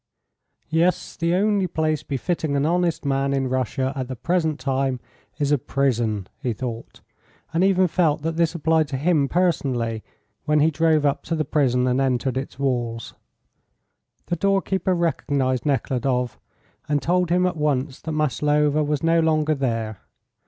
"Yes, 0.71 1.15
the 1.15 1.35
only 1.35 1.67
place 1.67 2.01
befitting 2.01 2.55
an 2.55 2.65
honest 2.65 3.05
man 3.05 3.33
in 3.33 3.49
Russia 3.49 3.93
at 3.95 4.07
the 4.07 4.15
present 4.15 4.59
time 4.59 4.99
is 5.37 5.51
a 5.51 5.59
prison," 5.59 6.25
he 6.41 6.53
thought, 6.53 7.01
and 7.53 7.63
even 7.63 7.87
felt 7.87 8.23
that 8.23 8.35
this 8.35 8.55
applied 8.55 8.87
to 8.87 8.97
him 8.97 9.29
personally, 9.29 10.03
when 10.45 10.59
he 10.59 10.71
drove 10.71 11.05
up 11.05 11.21
to 11.25 11.35
the 11.35 11.45
prison 11.45 11.85
and 11.85 12.01
entered 12.01 12.35
its 12.35 12.57
walls. 12.57 13.13
The 14.25 14.35
doorkeeper 14.35 14.95
recognised 14.95 15.67
Nekhludoff, 15.67 16.39
and 16.89 16.99
told 16.99 17.29
him 17.29 17.45
at 17.45 17.55
once 17.55 18.01
that 18.01 18.11
Maslova 18.13 18.83
was 18.83 19.03
no 19.03 19.19
longer 19.19 19.53
there. 19.53 19.99